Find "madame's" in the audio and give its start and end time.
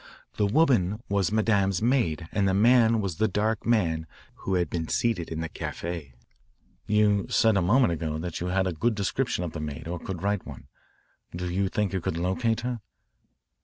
1.31-1.79